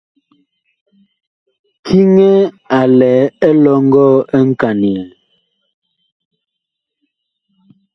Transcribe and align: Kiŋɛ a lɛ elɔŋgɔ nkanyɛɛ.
Kiŋɛ 1.85 2.31
a 2.77 2.79
lɛ 2.97 3.11
elɔŋgɔ 3.47 4.05
nkanyɛɛ. 4.47 5.03